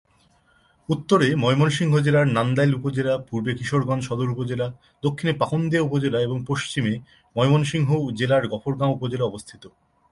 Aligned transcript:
উত্তরে 0.89 1.27
ময়মনসিংহ 1.35 1.93
জেলার 1.99 2.27
নান্দাইল 2.27 2.71
উপজেলা, 2.75 3.13
পূর্বে 3.29 3.51
কিশোরগঞ্জ 3.53 4.03
সদর 4.07 4.27
উপজেলা, 4.29 4.67
দক্ষিণে 5.03 5.33
পাকুন্দিয়া 5.33 5.83
উপজেলা 5.83 6.19
এবং 6.21 6.37
পশ্চিমে 6.47 6.93
ময়মনসিংহ 7.35 7.89
জেলার 8.19 8.43
গফরগাঁও 8.47 8.95
উপজেলা 8.95 9.25
অবস্থিত। 9.25 9.63